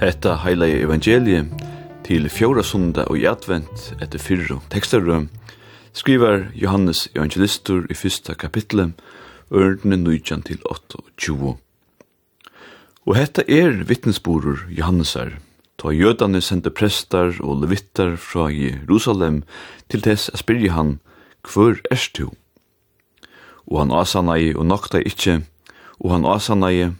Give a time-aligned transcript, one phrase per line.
[0.00, 1.42] Hetta heila evangelie
[2.06, 5.26] til fjóra sunda og advent etter fyrru tekstarum
[5.92, 8.94] skriver Johannes evangelistur i fyrsta kapitlet
[9.52, 11.52] ørnene 19 til 28.
[13.04, 15.34] Og hetta er vittnesborur Johannesar,
[15.76, 19.42] ta jødane sendte prestar og levittar fra Jerusalem
[19.92, 20.96] til tess a spyrje han,
[21.44, 22.32] hver erst du?
[23.68, 25.42] Og han asanai og nokta ikkje,
[26.00, 26.94] og han asanai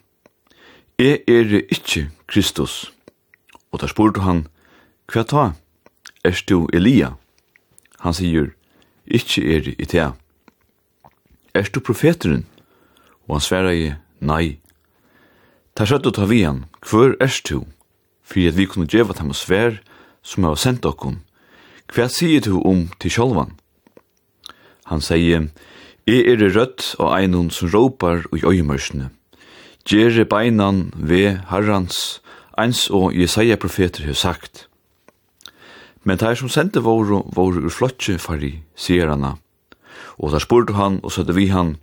[1.01, 2.93] Jeg er ikke Kristus.
[3.73, 4.43] Og da spurte han,
[5.09, 5.45] hva ta?
[6.21, 7.15] Er du Elia?
[8.05, 8.51] Han sier,
[9.09, 10.11] ikke er i tea.
[11.57, 12.43] Er du profeteren?
[13.25, 13.87] Og han sverre i,
[14.21, 14.59] nei.
[15.73, 17.63] Ta skjøtt og ta vi han, hver er du?
[18.21, 19.79] For at vi kunne djeva dem og sver
[20.21, 21.23] som har sendt okkon.
[21.89, 23.57] Hva sier du om til sjolvan?
[24.93, 25.49] Han sier,
[26.05, 29.09] jeg er rødt og einon som råpar og i øyemørsene.
[29.89, 32.21] Gjere beinan ve herrans,
[32.59, 34.67] eins og Jesaja profeter har sagt.
[36.05, 39.39] Men teir som sendte våre, våre ur flotje fari, sier han.
[40.21, 41.79] Og da spurte han, og sødde vi han,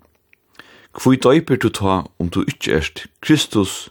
[0.97, 3.89] Kvoi døyper du ta om du ikkje erst Kristus,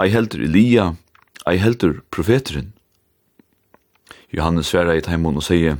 [0.00, 0.94] ei heldur Elia,
[1.48, 2.72] ei heldur profeteren?
[4.32, 5.78] Johannes sverra i teimon og sier,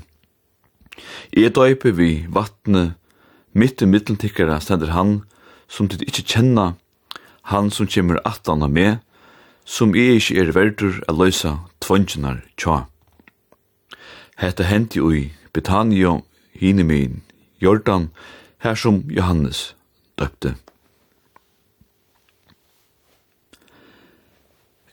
[1.32, 2.94] Jeg døyper vi vattne,
[3.52, 5.22] mitt i middelen stender han,
[5.68, 6.72] som du ikkje kjenner,
[7.50, 8.98] han som kommer atan av meg,
[9.64, 12.86] som jeg ikke er verdur a løysa tvonginar tja.
[14.38, 16.20] Hette hendi ui Betania
[16.58, 17.22] hinemin
[17.62, 18.10] Jordan,
[18.58, 19.74] her som Johannes
[20.18, 20.56] døpte.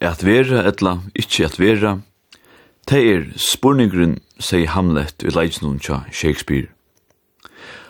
[0.01, 1.97] At vera etla ikkje at vera,
[2.89, 6.69] det er spurningrun, sier Hamlet i leidsenun tja Shakespeare.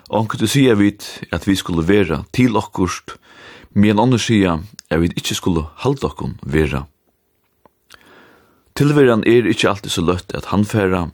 [0.09, 3.13] Onkel du sier vit at vi skulle vera til okkurst,
[3.73, 6.87] Men andre sier, er vi ikke skulle halda okkon vera.
[8.75, 11.09] Tilveran er ikke alltid så løtt at han færa.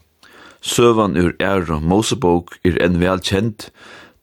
[0.61, 3.69] Søvan ur er og Mosebok er enn vel kjent,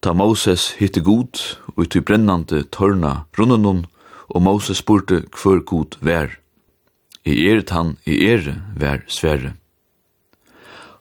[0.02, 1.38] ta Moses hitte god
[1.76, 3.84] og i brennande tørna rundenon,
[4.28, 6.38] og Moses spurte hver god vær.
[7.24, 9.52] I eret han, i ere vær svære.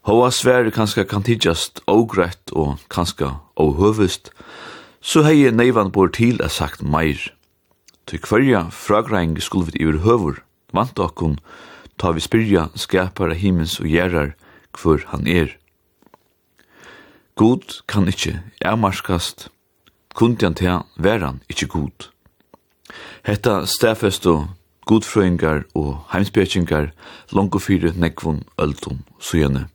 [0.06, 2.18] Hoa svære kanska kan tidsast og
[2.52, 3.76] og kanska og
[5.02, 7.32] så hei neivan bor til a sagt meir.
[8.06, 10.42] Til hverja fragreing skulle vi iver høver,
[10.74, 11.40] vant okkun,
[11.98, 14.36] ta vi spyrja skapar av himens og gjerrar
[14.78, 15.58] hver han er.
[17.36, 19.50] God kan ikkje ermarskast,
[20.20, 22.10] han til veran ikkje god.
[23.24, 24.50] Hetta stafest og
[24.86, 26.92] godfrøyngar og heimspekingar
[27.32, 29.70] langofyrir nekvun öldun sujane.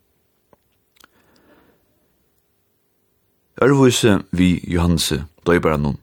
[3.63, 5.97] Ørvuse vi Johanse, døybara nun.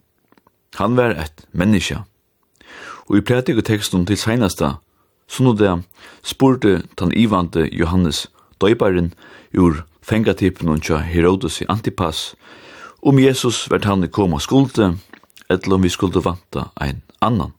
[0.75, 1.99] Han var et menneske.
[3.05, 4.71] Og i prætik og tekstum til seinasta,
[5.27, 5.83] sunn det
[6.23, 8.27] spurte tan ivante Johannes
[8.61, 9.13] døybaren
[9.53, 12.35] ur fengatipen og tja Herodes i Antipas,
[13.03, 14.97] om Jesus vart han koma skulde,
[15.49, 17.53] eller om vi skulde vanta ein annan.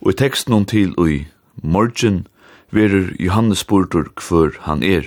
[0.00, 1.26] Og i teksten til og i
[1.62, 2.26] morgen
[2.70, 5.04] verur Johannes spurtur hver han er.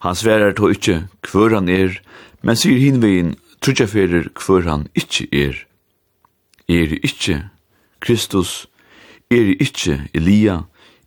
[0.00, 1.98] Han sverar to ikkje kvør han er,
[2.40, 5.58] men sier hinvegin trudjaferer kvør han ikkje er.
[6.72, 7.42] Er ikkje
[8.00, 8.64] Kristus,
[9.28, 10.62] er ikkje Elia,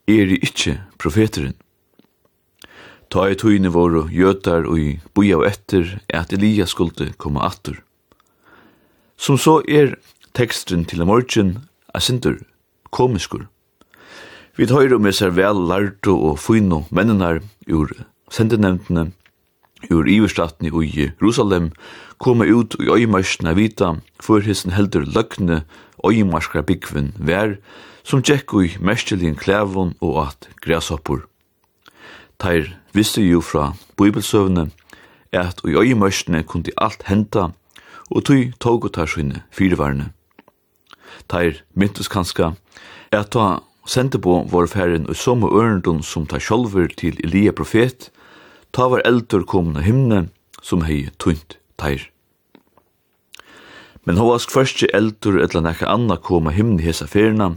[0.06, 1.56] er ikkje profeteren.
[3.10, 7.82] Ta i tøyne våre gjøtar og i boja og etter at Elia skulle komme atter.
[9.18, 9.96] Som så er
[10.38, 11.64] teksten til morgen
[11.94, 12.40] er sindur
[12.94, 13.48] komiskur.
[14.58, 17.90] Vi høyrer om jeg ser vel lærte og fyno mennenar ur
[18.34, 19.12] sendenevntene
[19.92, 21.72] ur iverstaten i Jerusalem
[22.18, 25.64] koma ut i øymarskene vita for hissen heldur løgne
[26.06, 27.58] øymarskra byggven vær
[28.04, 31.28] som tjekk ui mestelin klævon og at græshoppur.
[32.40, 34.70] Teir visste jo fra bibelsøvne
[35.32, 37.52] at ui øymarskene kundi alt henta
[38.12, 40.12] og tui tog og tar sinne firevarne.
[41.30, 42.54] Teir myntes kanska
[43.12, 48.12] at ta sendebo vår færen og som ørendun som tar sjolver til Elia profet,
[48.74, 50.20] ta var eldur komin av himne,
[50.62, 52.10] som hei tunt teir.
[54.04, 57.54] Men hva sk først eldur ella nekka anna koma himni himne hesa ferina,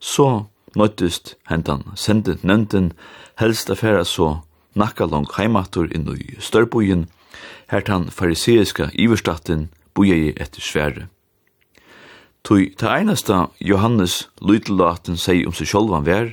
[0.00, 0.46] så
[0.78, 2.92] nøytist hentan sendet nevnten
[3.42, 4.42] helst affæra så
[4.74, 7.08] nakka lang heimatur inn i størbojen,
[7.68, 11.08] her tan fariseiska iverstatten boja i etter svære.
[12.42, 16.32] Tui ta einasta Johannes Lytelaten seg om seg sjolvan vær,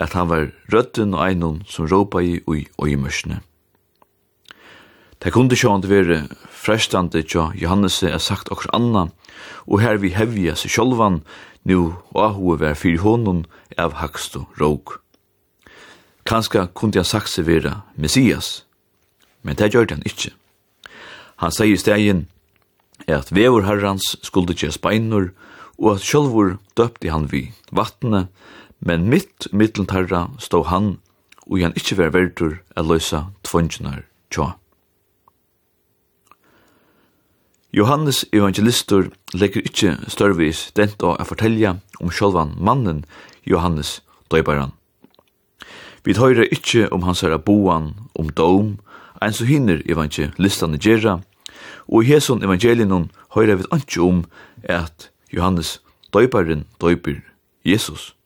[0.00, 3.40] at han var rødden og einon som råpa i oi oi mørsne.
[5.20, 9.10] Det kunde sjående være frestande tja Johannes er sagt okkur anna,
[9.68, 11.20] og her vi hevja seg sjolvan,
[11.68, 13.42] nu og ahu var fyrir honom
[13.76, 14.96] av hakstu råg.
[16.24, 18.64] Kanska kunde han sagt seg vera Messias,
[19.44, 20.32] men det gjør han ikkje.
[21.44, 22.24] Han sier i stegin
[23.04, 25.30] at vevor herrans skulle ikke speinur,
[25.76, 28.32] og at sjolvor døpte han vi vattnet,
[28.80, 30.96] men mitt mittlent herra stod han,
[31.44, 34.54] og han ikkje var verdur a løysa tvunjunar tja.
[37.70, 43.04] Johannes evangelistur legger ikkje størvis dent å fortelja om sjølvan mannen
[43.46, 44.00] Johannes
[44.32, 44.72] døybaran.
[46.02, 48.80] Vi høyrer ikkje om hans herra boan, om dom,
[49.22, 51.20] ein så hinner evangelistane gjerra,
[51.86, 54.24] og i heson evangelinon høyrer vi ikkje om
[54.66, 55.78] at Johannes
[56.10, 57.20] døybaren døyper
[57.62, 58.16] Jesus.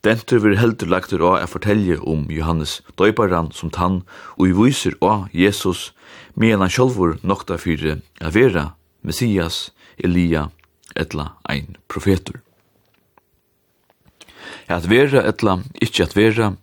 [0.00, 4.00] Dentur vil heldur lagtur av å fortelje om Johannes døybaran som tann
[4.38, 5.90] og i viser å Jesus
[6.34, 8.72] medan han sjálfur nokta fyrir a vera
[9.02, 10.50] Messias, Elia,
[10.96, 12.40] etla ein profetur.
[14.66, 16.54] At vera etla, ikkje at vera,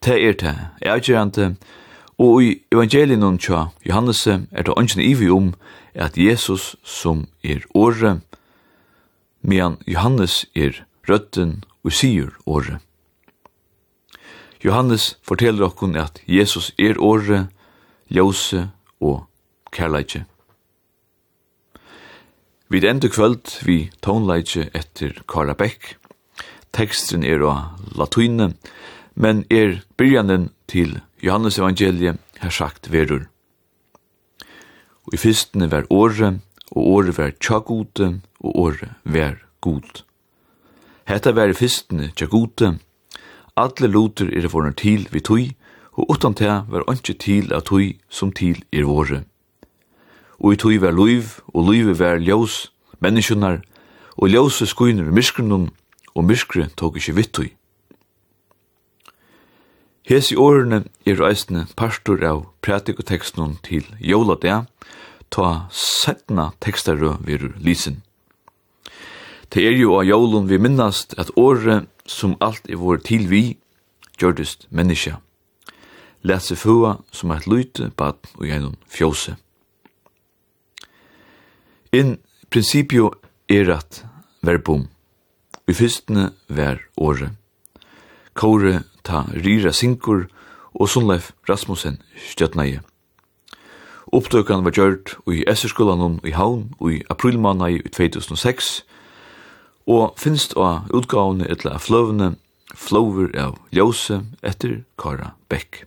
[0.00, 1.56] te er te, er
[2.18, 5.52] og i evangelinum tja Johannes er det ongen ivi om
[5.94, 8.20] at Jesus som er åre,
[9.42, 12.80] medan Johannes er røtten og sier åre.
[14.64, 17.46] Johannes forteller okkun at Jesus er åre,
[18.08, 18.70] ljose
[19.00, 19.26] og
[19.72, 20.24] kærleitje.
[22.68, 25.96] Vid enda kvöld vi tonleitje etter Kara Beck.
[26.72, 28.54] Teksten er av latuine,
[29.14, 33.28] men er byrjanen til Johannes evangeliet her sagt verur.
[35.06, 36.40] Og i fyrstene var åre,
[36.74, 40.02] og åre var tjagute, og åre var god.
[41.06, 42.74] Hetta var i fyrstene tjagute.
[43.56, 45.54] Alle loter er fornur til vi tog,
[45.96, 49.24] og utan te var anki til at hui som til er våre.
[50.38, 52.68] Og i tui var luiv, og luiv var ljós,
[53.00, 53.62] menneskjunnar,
[54.16, 55.70] og ljós skuiner i myskrenun,
[56.14, 57.50] og myskre tog ikkje vittui.
[60.08, 64.66] i årene er reisende pastor av pratikoteksten til Jólade,
[65.30, 68.02] ta setna tekstarø virur lisen.
[69.52, 73.58] Det er jo av Jolun vi minnast at året som alt er vår til vi
[74.20, 75.18] gjørdest menneskja
[76.22, 79.36] let seg fua som eit lyte bad og gjennom fjose.
[81.92, 82.16] In
[82.50, 83.12] principio
[83.48, 84.04] er at
[84.42, 84.88] verbum.
[85.66, 87.32] Vi fyrstene ver åre.
[88.34, 90.26] Kåre ta rira sinkur
[90.74, 91.98] og Sundleif Rasmussen
[92.30, 92.78] stjøtnei.
[94.14, 98.84] Opptøkene var gjørt i Esserskolan i Havn i aprilmannet i 2006,
[99.86, 102.34] og finst av utgavene etla fløvene
[102.76, 105.86] Flower av Ljose etter Kara Beck.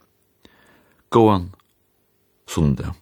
[1.12, 1.52] Gåan
[2.48, 2.96] sundag.